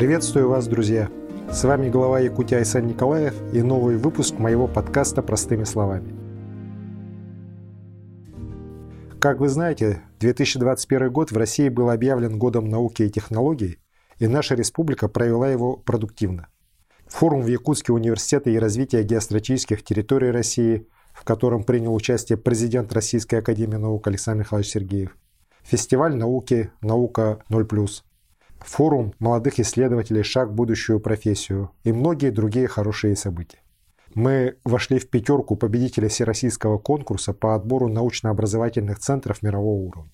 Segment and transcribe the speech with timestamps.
[0.00, 1.10] Приветствую вас, друзья!
[1.52, 6.14] С вами глава Якутии Айсан Николаев и новый выпуск моего подкаста «Простыми словами».
[9.20, 13.78] Как вы знаете, 2021 год в России был объявлен годом науки и технологий,
[14.18, 16.48] и наша республика провела его продуктивно.
[17.08, 23.40] Форум в Якутске университета и развития геостратегических территорий России, в котором принял участие президент Российской
[23.40, 25.18] академии наук Александр Михайлович Сергеев.
[25.62, 28.02] Фестиваль науки «Наука 0+,»
[28.60, 33.58] форум молодых исследователей «Шаг в будущую профессию» и многие другие хорошие события.
[34.14, 40.12] Мы вошли в пятерку победителей всероссийского конкурса по отбору научно-образовательных центров мирового уровня.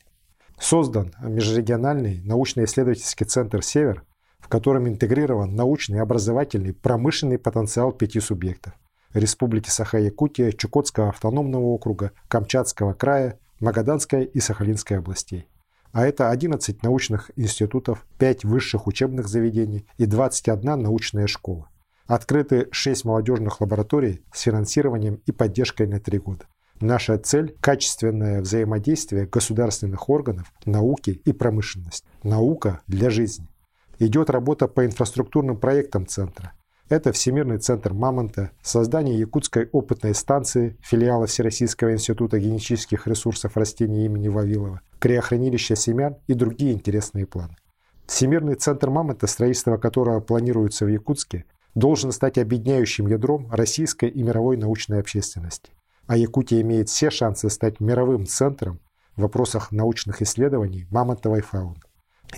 [0.58, 4.04] Создан межрегиональный научно-исследовательский центр «Север»,
[4.38, 8.74] в котором интегрирован научный, образовательный, промышленный потенциал пяти субъектов–
[9.14, 15.48] Республики Саха-Якутия, Чукотского автономного округа, Камчатского края, Магаданской и Сахалинской областей
[15.96, 21.70] а это 11 научных институтов, 5 высших учебных заведений и 21 научная школа.
[22.06, 26.44] Открыты 6 молодежных лабораторий с финансированием и поддержкой на 3 года.
[26.82, 32.06] Наша цель– качественное взаимодействие государственных органов, науки и промышленности.
[32.22, 33.48] Наука для жизни.
[33.98, 36.52] Идет работа по инфраструктурным проектам центра.
[36.88, 44.28] Это Всемирный центр Мамонта, создание Якутской опытной станции, филиала Всероссийского института генетических ресурсов растений имени
[44.28, 47.56] Вавилова, криохранилище семян и другие интересные планы.
[48.06, 54.56] Всемирный центр Мамонта, строительство которого планируется в Якутске, должен стать объединяющим ядром российской и мировой
[54.56, 55.72] научной общественности.
[56.06, 58.78] А Якутия имеет все шансы стать мировым центром
[59.16, 61.80] в вопросах научных исследований мамонтовой фауны.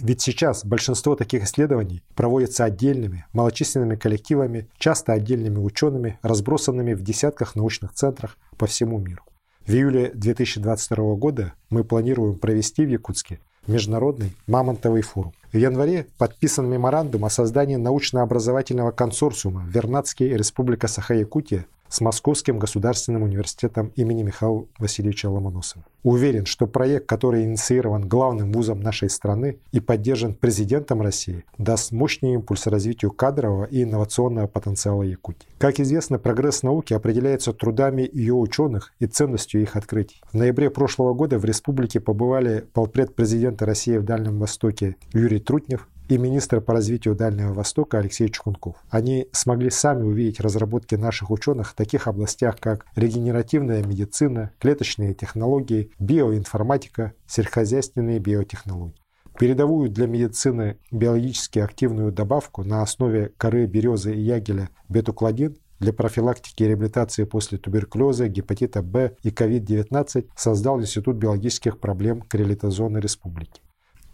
[0.01, 7.57] Ведь сейчас большинство таких исследований проводятся отдельными, малочисленными коллективами, часто отдельными учеными, разбросанными в десятках
[7.57, 9.23] научных центрах по всему миру.
[9.67, 15.35] В июле 2022 года мы планируем провести в Якутске Международный мамонтовый форум.
[15.53, 23.93] В январе подписан меморандум о создании научно-образовательного консорциума Вернадский Республика Саха-Якутия с Московским государственным университетом
[23.97, 25.85] имени Михаила Васильевича Ломоносова.
[26.03, 32.35] Уверен, что проект, который инициирован главным вузом нашей страны и поддержан президентом России, даст мощный
[32.35, 35.49] импульс развитию кадрового и инновационного потенциала Якутии.
[35.59, 40.23] Как известно, прогресс науки определяется трудами ее ученых и ценностью их открытий.
[40.33, 45.89] В ноябре прошлого года в республике побывали полпред президента России в Дальнем Востоке Юрий Трутнев,
[46.09, 48.77] и министр по развитию Дальнего Востока Алексей Чкунков.
[48.91, 55.91] Они смогли сами увидеть разработки наших ученых в таких областях, как регенеративная медицина, клеточные технологии,
[55.99, 59.03] биоинформатика, сельскохозяйственные биотехнологии.
[59.39, 66.65] Передовую для медицины биологически активную добавку на основе коры березы и ягеля бетукладин для профилактики
[66.65, 73.61] и реабилитации после туберкулеза, гепатита Б и COVID-19 создал Институт биологических проблем Крелитозонной Республики.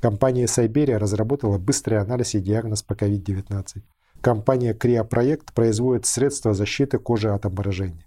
[0.04, 3.81] Компания Сайберия разработала быстрый анализ и диагноз по COVID-19.
[4.20, 8.04] Компания Криопроект производит средства защиты кожи от обморожения.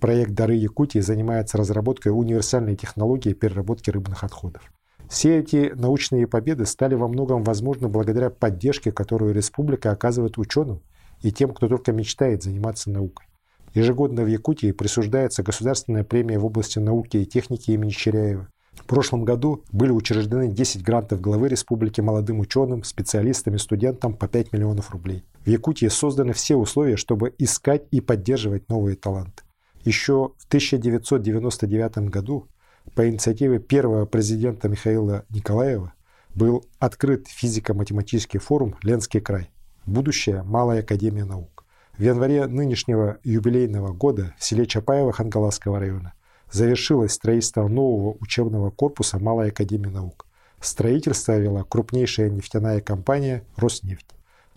[0.00, 4.72] Проект «Дары Якутии» занимается разработкой универсальной технологии переработки рыбных отходов.
[5.10, 10.80] Все эти научные победы стали во многом возможны благодаря поддержке, которую республика оказывает ученым
[11.20, 13.26] и тем, кто только мечтает заниматься наукой.
[13.74, 19.24] Ежегодно в Якутии присуждается государственная премия в области науки и техники имени Черяева, в прошлом
[19.24, 24.90] году были учреждены 10 грантов главы республики молодым ученым, специалистам и студентам по 5 миллионов
[24.90, 25.24] рублей.
[25.44, 29.42] В Якутии созданы все условия, чтобы искать и поддерживать новые таланты.
[29.84, 32.48] Еще в 1999 году
[32.94, 35.92] по инициативе первого президента Михаила Николаева
[36.34, 39.50] был открыт физико-математический форум «Ленский край.
[39.86, 40.42] Будущее.
[40.42, 41.64] Малая академия наук».
[41.96, 46.14] В январе нынешнего юбилейного года в селе Чапаево Хангаласского района
[46.54, 50.26] завершилось строительство нового учебного корпуса Малой Академии Наук.
[50.60, 54.06] Строительство вела крупнейшая нефтяная компания «Роснефть».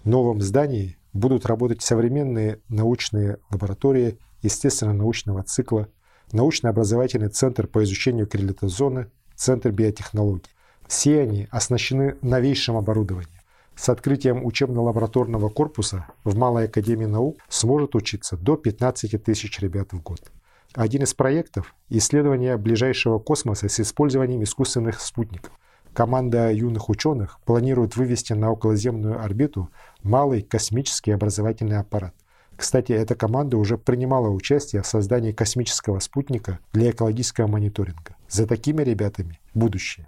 [0.03, 5.87] В новом здании будут работать современные научные лаборатории естественно-научного цикла,
[6.31, 10.51] научно-образовательный центр по изучению крилитозоны, центр биотехнологий.
[10.87, 13.41] Все они оснащены новейшим оборудованием.
[13.75, 20.01] С открытием учебно-лабораторного корпуса в Малой Академии наук сможет учиться до 15 тысяч ребят в
[20.01, 20.31] год.
[20.77, 25.51] Один из проектов– исследование ближайшего космоса с использованием искусственных спутников.
[25.91, 29.71] Команда юных ученых планирует вывести на околоземную орбиту
[30.03, 32.13] малый космический образовательный аппарат.
[32.55, 38.15] Кстати, эта команда уже принимала участие в создании космического спутника для экологического мониторинга.
[38.29, 40.07] За такими ребятами будущее.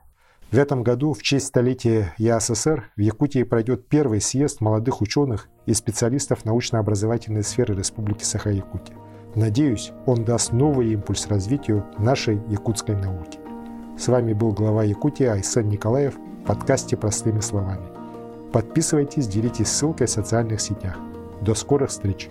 [0.51, 5.73] В этом году в честь столетия ЯССР в Якутии пройдет первый съезд молодых ученых и
[5.73, 9.08] специалистов научно-образовательной сферы Республики Саха-Якутия.
[9.35, 13.39] Надеюсь, он даст новый импульс развитию нашей якутской науки.
[13.97, 17.87] С вами был глава Якутии Айсен Николаев в подкасте «Простыми словами».
[18.51, 20.97] Подписывайтесь, делитесь ссылкой в социальных сетях.
[21.41, 22.29] До скорых встреч!